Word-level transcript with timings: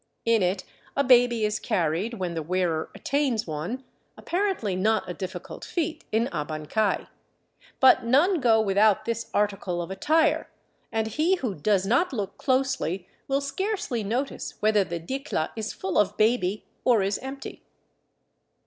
In 0.25 0.41
it 0.41 0.63
a 0.97 1.03
baby 1.03 1.45
is 1.45 1.59
carried 1.59 2.15
when 2.15 2.33
the 2.33 2.41
wearer 2.41 2.89
attains 2.95 3.45
one, 3.45 3.83
apparently 4.17 4.75
not 4.75 5.07
a 5.07 5.13
diffi 5.13 5.43
cult 5.43 5.63
feat 5.63 6.05
in 6.11 6.27
Abancay. 6.31 7.05
But 7.79 8.03
none 8.03 8.39
go 8.39 8.59
without 8.59 9.05
this 9.05 9.29
article 9.31 9.79
of 9.79 9.91
attire, 9.91 10.49
and 10.91 11.05
he 11.05 11.35
who 11.35 11.53
does 11.53 11.85
not 11.85 12.13
look 12.13 12.39
closely 12.39 13.07
will 13.27 13.41
scarcely 13.41 14.03
notice 14.03 14.55
whether 14.59 14.83
the 14.83 14.99
dicclla 14.99 15.51
is 15.55 15.71
full 15.71 15.99
of 15.99 16.17
baby, 16.17 16.65
or 16.83 17.03
is 17.03 17.19
empty. 17.19 17.61